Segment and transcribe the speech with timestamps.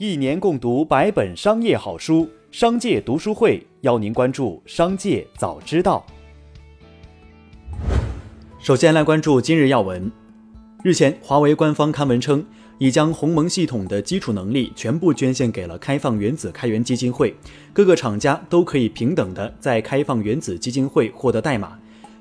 [0.00, 6.06] 一年共读百本商业好书，商界读书会邀您关注商界早知道。
[8.60, 10.08] 首先来关注今日要闻。
[10.84, 12.46] 日前，华为官方刊文称，
[12.78, 17.34] 已将鸿蒙系统的基础能力全部捐献给了开放原子开源基金会，
[17.72, 21.76] 各个厂家都可以平等的在开放原子基金会获得代码。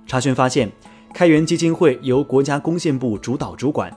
[0.07, 0.67] 查询发现，
[1.13, 3.95] 开源基金会由国家工信部主导主管。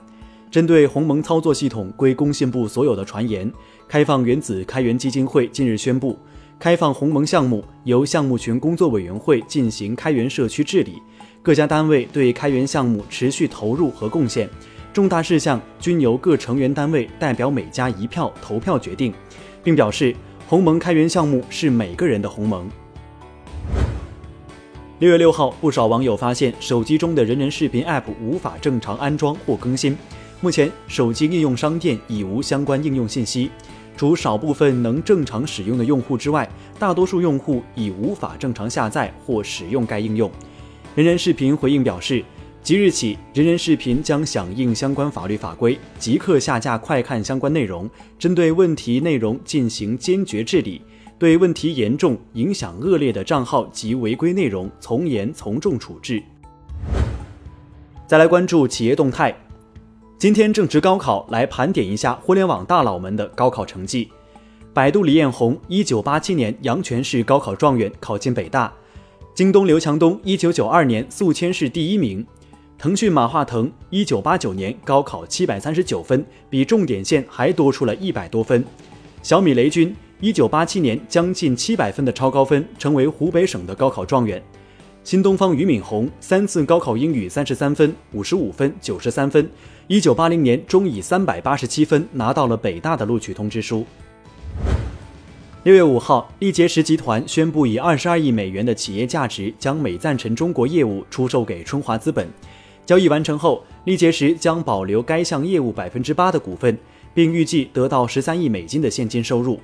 [0.51, 3.49] 针对鸿蒙操作系统归工信部所有的传言，
[3.87, 6.19] 开放原子开源基金会近日宣布，
[6.59, 11.01] 开放鸿蒙项目由项目群工作委员会进行开源社区治理，
[11.41, 14.49] 各家单位对开源项目持续投入和贡献，
[14.91, 19.13] 重大事项均由各成员单位代表每家一票投票决定，
[19.63, 20.13] 并表示
[20.49, 22.69] 鸿蒙开源项目是每个人的鸿蒙。
[24.99, 29.97] 六月六号，不少网友发现手机中的人人视频 App 无法正常安装或更新。
[30.43, 33.51] 目前，手机应用商店已无相关应用信息，
[33.95, 40.31] 除少部分能正常使用的用户之外，大多数用户已无法正常下载或使用该应用。
[40.95, 42.25] 人人视频回应表示，
[42.63, 50.81] 即日起，人人视频将响应相关法律法规，即刻下架快看相关内容，针对问题内容进行坚决治理，
[51.19, 56.23] 对问题严重、影响恶劣的账号及违规内容从严从重处置。
[58.07, 59.37] 再来关注企业动态。
[60.21, 64.07] 今天正值高考，来盘点一下互联网大佬们的高考成绩。
[64.71, 68.71] 百度李彦宏，一九八七年阳泉市高考状元，考进北大；
[69.33, 72.23] 京东刘强东，一九九二年宿迁市第一名；
[72.77, 78.61] 腾讯马化腾，一九八九年高考七百三十九分，比重点线还多出了一百多分；
[79.23, 84.39] 小米雷军，一九八七年将近七百分的超高分，成为湖北省的高考状元；
[85.03, 89.49] 新东方俞敏洪，三次高考英语三十三分、五十五分、九十三分。
[89.87, 93.83] 一九八零年，终以三百八十七分拿到了北大的录取通知书。
[95.63, 102.27] 六月五号，力捷石集团宣布以二十二亿美元的企业价值将美赞臣中国业务出售给春华资本。
[102.85, 106.77] 交易完成后，力捷石将保留该项业务百分之八的股份，
[107.15, 109.59] 并预计得到十三亿美金的现金收入。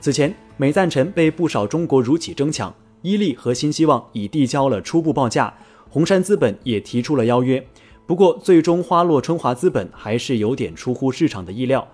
[0.00, 5.54] 此前，美赞臣被不少中国乳企争抢，伊利和新希望已递交了初步报价，
[5.88, 7.66] 红杉资本也提出了邀约。
[8.06, 11.86] 不过，最终花落春华资本还是有点出乎市场的意料。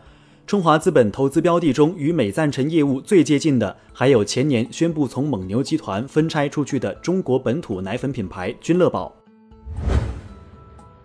[0.47, 9.15] 春华资本投资标的中，与美赞臣业务最接近的，还有前年宣布从蒙牛集团分拆出去的中国本土奶粉品牌君乐宝。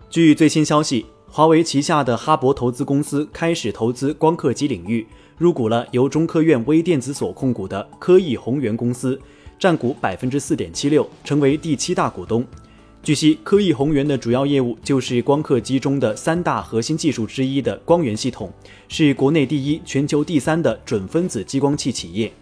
[0.08, 9.20] 据最新消息，华为旗下的哈勃投资公司开始投资光刻机领域，入股了由中科院微电子所控股的科艺宏源公司，
[9.62, 12.44] 占股百分之四点七六，成为第七大股东。
[13.00, 18.52] 据悉，科艺宏源的主要业务就是光刻机中的三大核心技术之一的光源系统，
[18.88, 22.32] 是国内第一、全球第三的准分子激光器企业。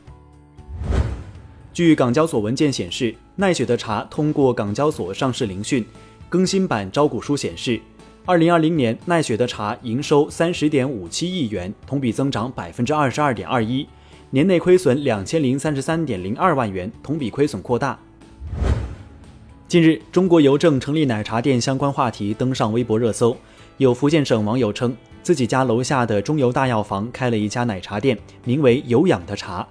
[1.74, 5.84] 据港交所文件显示，奈雪的茶通过港交所上市聆讯，
[6.30, 7.78] 更新版招股书显示，
[8.24, 13.86] 二零二零年奈雪的茶营收三十点五七亿元，同比增长百分之二十二点二一，
[14.32, 17.98] 年内亏损两千零三十三点零二万元，同比亏损扩大。
[19.66, 23.36] 近日，中国邮政成立奶茶店相关话题登上微博热搜。
[23.78, 29.66] 有福建省网友称，自己家楼下的中邮大药房开了一家奶茶店，名为“有氧的茶”。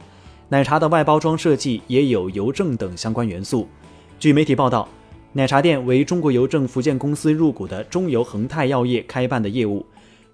[0.50, 3.66] 奶茶的外包装设计也有邮政等相关元素。
[4.20, 4.90] 据媒体报道，
[5.32, 9.86] 奶茶店为中国邮政福建公司入股的中邮恒泰药业开办的业务。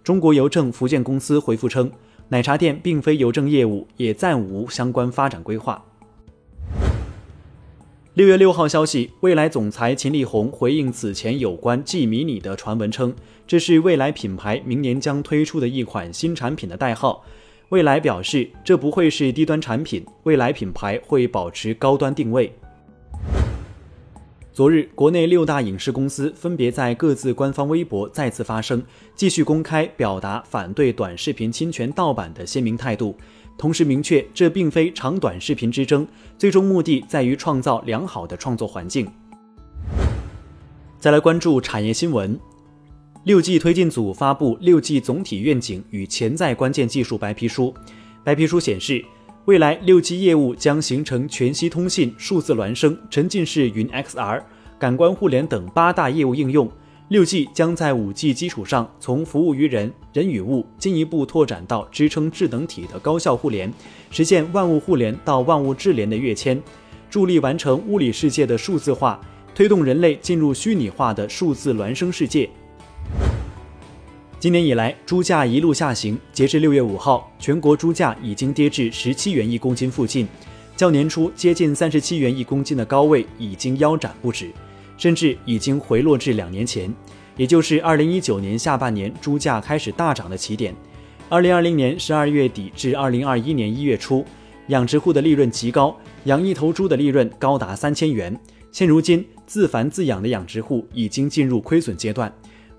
[0.03, 1.91] 中国邮政福建公司回复称，
[2.29, 5.83] 奶茶店并非邮政业务，也暂无相关发展规划。
[8.15, 13.13] 六月六号消息，未来总裁秦力红回应此前有关 G 迷你的传闻称，
[13.45, 17.23] 这是未来品牌明年将推出的一款新产品的代号。
[17.69, 22.51] 未来表示，这不会是低端产品，未来品牌会保持高端定位。
[24.55, 28.81] 昨日，国内六大影视公司分别在各自官方微博再次发声，
[29.13, 33.17] 继续公开表达反对短视频侵权盗版的鲜明态度。
[33.57, 36.07] 同时明确，这并非长短视频之争，
[36.37, 39.05] 最终目的在于创造良好的创作环境。
[41.01, 42.39] 再来关注产业新闻，
[43.25, 47.73] 六 G 推进组发布六 G 总体愿景与潜在关键技术白皮书。
[48.23, 49.03] 白皮书显示，
[49.45, 54.41] 未来六 G 业务将形成全息通信、数字孪生、沉浸式云 XR、
[54.79, 56.67] 感官互联等八大业务应用。
[57.09, 63.71] 六 G 将在五 G 基础上，从服务于人、人与物，进一步拓展到支撑智能体的高效互联，
[64.09, 66.59] 实现万物互联到万物智联的跃迁，
[67.07, 69.21] 助力完成物理世界的数字化，
[69.53, 72.49] 推动人类进入虚拟化的数字孪生世界。
[74.45, 80.27] 今年以来，猪价一路下行，截至六月五号，全国猪价已经跌至十七元一公斤附近，
[80.75, 84.51] 较年初接近三十七元一公斤的高位已经腰斩不止，
[84.99, 86.93] 甚至已经回落至两年前，
[87.35, 90.75] 也就是二零一九年下半年猪价开始大涨的起点。
[91.27, 94.23] 二零二零年十二月底至二零二一年一月初，
[94.67, 98.39] 养殖户的利润极高，养一头猪的利润高达三千元。
[98.71, 102.31] 现如今，自繁自养的养殖户已经进入亏损阶段。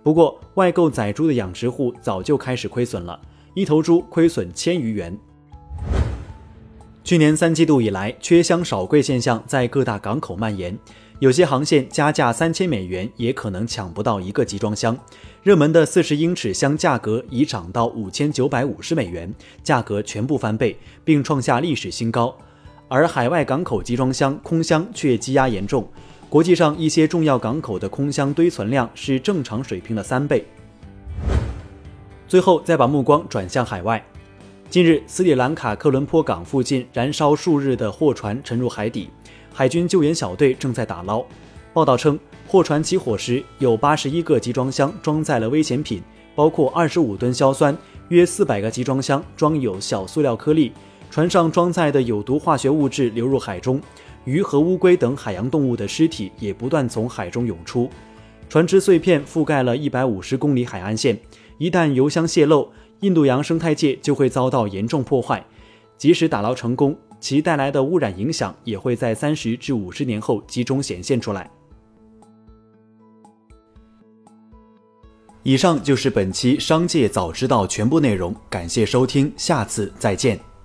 [0.07, 3.21] 不过，外购仔猪的养殖户早就开始亏损了，
[3.55, 5.19] 一头猪亏损千余元。
[7.03, 10.79] 去年三季度以来，缺箱少柜现象在各大港口蔓延。
[11.19, 14.97] 有些航线加价三千美元也可能抢不到一个集装箱，
[15.43, 22.33] 热门的四十英尺箱价格已涨到五千九百五十美元，价格全部翻倍，并创下历史新高。
[22.87, 25.85] 而海外港口集装箱空箱却积压严重，
[26.29, 30.45] 国际上一些重要港口的空箱堆存量是正常水平的三倍。
[32.27, 34.05] 最后再把目光转向海外，
[34.69, 39.09] 近日斯里兰卡科伦坡港附近燃烧数日的货船沉入海底。
[39.53, 41.25] 海军救援小队正在打捞。
[41.73, 42.19] 报道称，
[42.49, 46.03] 货船起火时有八十一个集装箱装载了危险品，
[46.35, 47.77] 包括二十五吨硝酸，
[48.09, 50.73] 约四百个集装箱装有小塑料颗粒。
[51.09, 53.81] 船上装载的有毒化学物质流入海中，
[54.27, 57.89] 鱼和乌龟等海洋动物的尸体也不断从海中涌出。
[58.49, 61.19] 船只碎片覆盖了一百五十公里海岸线，
[61.59, 62.71] 一旦油箱泄漏，
[63.01, 65.45] 印度洋生态界就会遭到严重破坏。
[65.97, 71.51] 即使打捞成功，其带来的污染影响也会在三十至五十年后集中显现出来。
[75.43, 80.56] 以上就是本期《商界早知道》全部内容，感谢收听，下次再见。